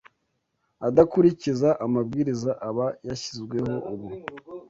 adakurikiza 0.87 1.69
amabwiriza 1.85 2.51
aba 2.69 2.87
yashyizweho 3.07 3.73
ubu 3.93 4.07